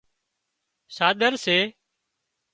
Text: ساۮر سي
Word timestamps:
ساۮر 0.95 1.31
سي 1.43 1.57